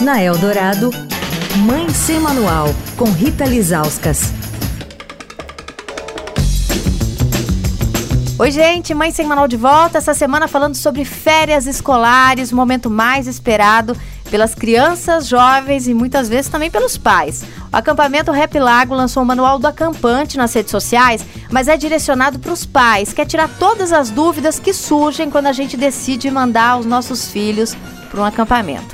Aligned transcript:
Na 0.00 0.20
Eldorado, 0.20 0.90
Mãe 1.58 1.88
Sem 1.90 2.18
Manual, 2.18 2.66
com 2.96 3.04
Rita 3.04 3.44
Lizauskas. 3.44 4.32
Oi, 8.36 8.50
gente, 8.50 8.92
Mãe 8.92 9.12
Sem 9.12 9.24
Manual 9.24 9.46
de 9.46 9.56
volta. 9.56 9.98
Essa 9.98 10.12
semana 10.12 10.48
falando 10.48 10.74
sobre 10.74 11.04
férias 11.04 11.66
escolares, 11.66 12.50
o 12.50 12.56
momento 12.56 12.90
mais 12.90 13.28
esperado 13.28 13.96
pelas 14.30 14.52
crianças, 14.52 15.28
jovens 15.28 15.86
e 15.86 15.94
muitas 15.94 16.28
vezes 16.28 16.50
também 16.50 16.72
pelos 16.72 16.98
pais. 16.98 17.44
O 17.72 17.76
acampamento 17.76 18.32
Rap 18.32 18.58
Lago 18.58 18.94
lançou 18.94 19.22
o 19.22 19.26
manual 19.26 19.60
do 19.60 19.68
acampante 19.68 20.36
nas 20.36 20.52
redes 20.52 20.72
sociais, 20.72 21.24
mas 21.52 21.68
é 21.68 21.76
direcionado 21.76 22.40
para 22.40 22.52
os 22.52 22.66
pais, 22.66 23.12
quer 23.12 23.26
tirar 23.26 23.48
todas 23.60 23.92
as 23.92 24.10
dúvidas 24.10 24.58
que 24.58 24.72
surgem 24.72 25.30
quando 25.30 25.46
a 25.46 25.52
gente 25.52 25.76
decide 25.76 26.30
mandar 26.32 26.80
os 26.80 26.86
nossos 26.86 27.30
filhos 27.30 27.76
para 28.10 28.20
um 28.20 28.24
acampamento. 28.24 28.93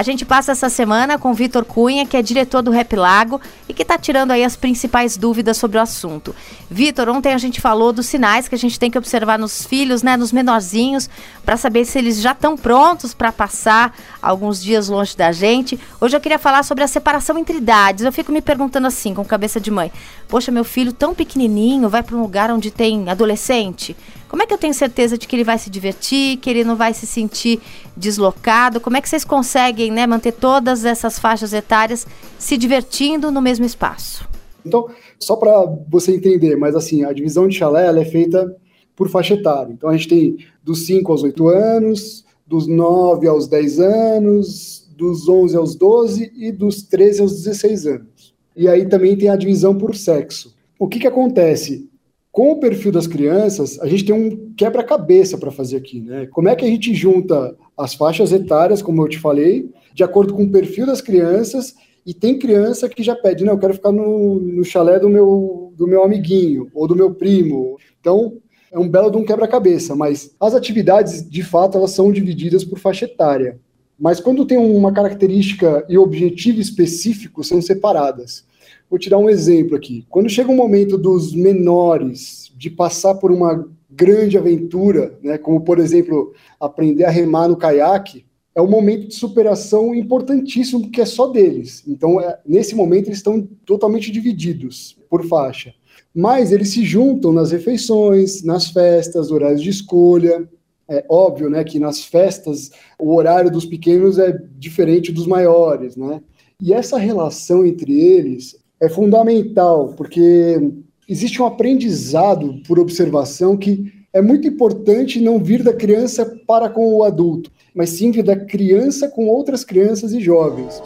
A 0.00 0.02
gente 0.02 0.24
passa 0.24 0.52
essa 0.52 0.70
semana 0.70 1.18
com 1.18 1.34
Vitor 1.34 1.62
Cunha, 1.62 2.06
que 2.06 2.16
é 2.16 2.22
diretor 2.22 2.62
do 2.62 2.70
Rap 2.70 2.96
Lago 2.96 3.38
e 3.68 3.74
que 3.74 3.82
está 3.82 3.98
tirando 3.98 4.30
aí 4.30 4.42
as 4.42 4.56
principais 4.56 5.14
dúvidas 5.14 5.58
sobre 5.58 5.76
o 5.76 5.80
assunto. 5.82 6.34
Vitor, 6.70 7.10
ontem 7.10 7.34
a 7.34 7.36
gente 7.36 7.60
falou 7.60 7.92
dos 7.92 8.06
sinais 8.06 8.48
que 8.48 8.54
a 8.54 8.58
gente 8.58 8.80
tem 8.80 8.90
que 8.90 8.96
observar 8.96 9.38
nos 9.38 9.66
filhos, 9.66 10.02
né, 10.02 10.16
nos 10.16 10.32
menorzinhos, 10.32 11.10
para 11.44 11.58
saber 11.58 11.84
se 11.84 11.98
eles 11.98 12.18
já 12.18 12.32
estão 12.32 12.56
prontos 12.56 13.12
para 13.12 13.30
passar 13.30 13.94
alguns 14.22 14.62
dias 14.62 14.88
longe 14.88 15.14
da 15.14 15.32
gente. 15.32 15.78
Hoje 16.00 16.16
eu 16.16 16.20
queria 16.22 16.38
falar 16.38 16.62
sobre 16.62 16.82
a 16.82 16.88
separação 16.88 17.36
entre 17.36 17.58
idades. 17.58 18.02
Eu 18.02 18.10
fico 18.10 18.32
me 18.32 18.40
perguntando 18.40 18.86
assim, 18.86 19.12
com 19.12 19.22
cabeça 19.22 19.60
de 19.60 19.70
mãe: 19.70 19.92
Poxa, 20.28 20.50
meu 20.50 20.64
filho 20.64 20.94
tão 20.94 21.14
pequenininho 21.14 21.90
vai 21.90 22.02
para 22.02 22.16
um 22.16 22.22
lugar 22.22 22.50
onde 22.50 22.70
tem 22.70 23.10
adolescente? 23.10 23.94
Como 24.30 24.44
é 24.44 24.46
que 24.46 24.54
eu 24.54 24.58
tenho 24.58 24.72
certeza 24.72 25.18
de 25.18 25.26
que 25.26 25.34
ele 25.34 25.42
vai 25.42 25.58
se 25.58 25.68
divertir, 25.68 26.36
que 26.36 26.48
ele 26.48 26.62
não 26.62 26.76
vai 26.76 26.94
se 26.94 27.04
sentir 27.04 27.58
deslocado? 27.96 28.80
Como 28.80 28.96
é 28.96 29.00
que 29.00 29.08
vocês 29.08 29.24
conseguem 29.24 29.90
né, 29.90 30.06
manter 30.06 30.30
todas 30.30 30.84
essas 30.84 31.18
faixas 31.18 31.52
etárias 31.52 32.06
se 32.38 32.56
divertindo 32.56 33.32
no 33.32 33.42
mesmo 33.42 33.66
espaço? 33.66 34.24
Então, 34.64 34.88
só 35.18 35.34
para 35.34 35.66
você 35.88 36.14
entender, 36.14 36.54
mas 36.54 36.76
assim, 36.76 37.02
a 37.04 37.12
divisão 37.12 37.48
de 37.48 37.56
chalé 37.56 37.88
é 37.88 38.04
feita 38.04 38.56
por 38.94 39.08
faixa 39.08 39.34
etária. 39.34 39.72
Então, 39.72 39.90
a 39.90 39.96
gente 39.96 40.08
tem 40.08 40.36
dos 40.62 40.86
5 40.86 41.10
aos 41.10 41.24
8 41.24 41.48
anos, 41.48 42.24
dos 42.46 42.68
9 42.68 43.26
aos 43.26 43.48
10 43.48 43.80
anos, 43.80 44.88
dos 44.96 45.28
11 45.28 45.56
aos 45.56 45.74
12 45.74 46.32
e 46.36 46.52
dos 46.52 46.82
13 46.82 47.22
aos 47.22 47.32
16 47.32 47.86
anos. 47.86 48.32
E 48.54 48.68
aí 48.68 48.86
também 48.88 49.16
tem 49.16 49.28
a 49.28 49.34
divisão 49.34 49.76
por 49.76 49.96
sexo. 49.96 50.54
O 50.78 50.86
que, 50.86 51.00
que 51.00 51.08
acontece? 51.08 51.89
Com 52.32 52.52
o 52.52 52.60
perfil 52.60 52.92
das 52.92 53.08
crianças, 53.08 53.78
a 53.80 53.86
gente 53.86 54.04
tem 54.04 54.14
um 54.14 54.52
quebra-cabeça 54.56 55.36
para 55.36 55.50
fazer 55.50 55.76
aqui, 55.76 56.00
né? 56.00 56.26
Como 56.26 56.48
é 56.48 56.54
que 56.54 56.64
a 56.64 56.68
gente 56.68 56.94
junta 56.94 57.56
as 57.76 57.94
faixas 57.94 58.32
etárias, 58.32 58.80
como 58.80 59.02
eu 59.02 59.08
te 59.08 59.18
falei, 59.18 59.68
de 59.92 60.04
acordo 60.04 60.32
com 60.32 60.44
o 60.44 60.50
perfil 60.50 60.86
das 60.86 61.00
crianças, 61.00 61.74
e 62.06 62.14
tem 62.14 62.38
criança 62.38 62.88
que 62.88 63.02
já 63.02 63.16
pede, 63.16 63.44
não, 63.44 63.54
eu 63.54 63.58
quero 63.58 63.74
ficar 63.74 63.92
no, 63.92 64.40
no 64.40 64.64
chalé 64.64 64.98
do 64.98 65.08
meu, 65.08 65.72
do 65.76 65.86
meu 65.86 66.04
amiguinho, 66.04 66.68
ou 66.72 66.86
do 66.86 66.94
meu 66.94 67.12
primo. 67.12 67.76
Então, 68.00 68.34
é 68.72 68.78
um 68.78 68.88
belo 68.88 69.10
de 69.10 69.16
um 69.16 69.24
quebra-cabeça, 69.24 69.96
mas 69.96 70.34
as 70.38 70.54
atividades, 70.54 71.28
de 71.28 71.42
fato, 71.42 71.76
elas 71.76 71.90
são 71.90 72.12
divididas 72.12 72.64
por 72.64 72.78
faixa 72.78 73.06
etária. 73.06 73.58
Mas 73.98 74.20
quando 74.20 74.46
tem 74.46 74.56
uma 74.56 74.92
característica 74.92 75.84
e 75.88 75.98
objetivo 75.98 76.60
específico, 76.60 77.44
são 77.44 77.60
separadas. 77.60 78.44
Vou 78.88 78.98
te 78.98 79.10
dar 79.10 79.18
um 79.18 79.30
exemplo 79.30 79.76
aqui. 79.76 80.04
Quando 80.08 80.28
chega 80.28 80.50
o 80.50 80.52
um 80.52 80.56
momento 80.56 80.98
dos 80.98 81.34
menores 81.34 82.52
de 82.56 82.70
passar 82.70 83.14
por 83.14 83.30
uma 83.30 83.68
grande 83.90 84.38
aventura, 84.38 85.18
né, 85.22 85.38
como 85.38 85.60
por 85.62 85.78
exemplo 85.78 86.32
aprender 86.60 87.04
a 87.04 87.10
remar 87.10 87.48
no 87.48 87.56
caiaque, 87.56 88.24
é 88.54 88.60
um 88.60 88.68
momento 88.68 89.08
de 89.08 89.14
superação 89.14 89.94
importantíssimo 89.94 90.90
que 90.90 91.00
é 91.00 91.04
só 91.04 91.28
deles. 91.28 91.82
Então, 91.86 92.20
é, 92.20 92.38
nesse 92.44 92.74
momento 92.74 93.06
eles 93.06 93.18
estão 93.18 93.46
totalmente 93.64 94.10
divididos 94.10 94.98
por 95.08 95.24
faixa. 95.26 95.74
Mas 96.14 96.50
eles 96.50 96.70
se 96.70 96.84
juntam 96.84 97.32
nas 97.32 97.52
refeições, 97.52 98.42
nas 98.42 98.68
festas, 98.68 99.30
horários 99.30 99.62
de 99.62 99.70
escolha. 99.70 100.48
É 100.88 101.04
óbvio, 101.08 101.48
né, 101.48 101.62
que 101.62 101.78
nas 101.78 102.04
festas 102.04 102.70
o 102.98 103.14
horário 103.14 103.50
dos 103.50 103.64
pequenos 103.64 104.18
é 104.18 104.36
diferente 104.58 105.12
dos 105.12 105.26
maiores, 105.26 105.96
né? 105.96 106.20
E 106.60 106.74
essa 106.74 106.98
relação 106.98 107.64
entre 107.64 107.98
eles 107.98 108.59
é 108.80 108.88
fundamental, 108.88 109.94
porque 109.96 110.72
existe 111.08 111.42
um 111.42 111.46
aprendizado 111.46 112.60
por 112.66 112.78
observação 112.78 113.56
que 113.56 113.92
é 114.12 114.20
muito 114.20 114.48
importante 114.48 115.20
não 115.20 115.38
vir 115.38 115.62
da 115.62 115.72
criança 115.72 116.26
para 116.46 116.68
com 116.68 116.94
o 116.94 117.04
adulto, 117.04 117.50
mas 117.74 117.90
sim 117.90 118.10
vir 118.10 118.24
da 118.24 118.34
criança 118.34 119.08
com 119.08 119.28
outras 119.28 119.62
crianças 119.62 120.12
e 120.12 120.20
jovens. 120.20 120.80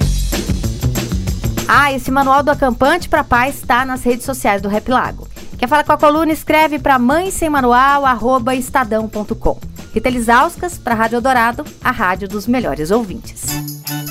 Ah, 1.66 1.92
esse 1.92 2.10
manual 2.10 2.42
do 2.42 2.50
acampante 2.50 3.08
para 3.08 3.24
pais 3.24 3.56
está 3.56 3.86
nas 3.86 4.02
redes 4.02 4.26
sociais 4.26 4.60
do 4.60 4.68
Rap 4.68 4.88
Lago. 4.90 5.26
Quer 5.56 5.68
falar 5.68 5.84
com 5.84 5.92
a 5.92 5.98
coluna? 5.98 6.32
Escreve 6.32 6.78
para 6.78 6.98
mãe 6.98 7.30
sem 7.30 7.48
manual, 7.48 8.04
arroba 8.04 8.54
estadão.com. 8.54 9.58
Rita 9.94 10.10
Lisauskas, 10.10 10.76
para 10.76 10.92
a 10.92 10.96
Rádio 10.96 11.20
Dourado, 11.20 11.64
a 11.82 11.90
rádio 11.90 12.28
dos 12.28 12.46
melhores 12.46 12.90
ouvintes. 12.90 13.44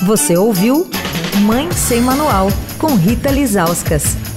Você 0.04 0.36
ouviu 0.36 0.88
Mãe 1.40 1.70
Sem 1.72 2.00
Manual, 2.00 2.48
com 2.78 2.94
Rita 2.94 3.30
Lisauskas. 3.30 4.33